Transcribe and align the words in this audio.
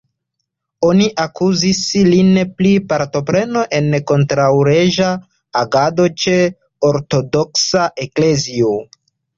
Oni 0.87 1.09
akuzis 1.23 1.81
lin 2.07 2.31
pri 2.61 2.71
partopreno 2.93 3.63
en 3.81 4.01
kontraŭleĝa 4.13 5.13
agado 5.65 6.11
ĉe 6.25 6.37
Ortodoksa 6.93 7.89
Eklezio. 8.09 8.79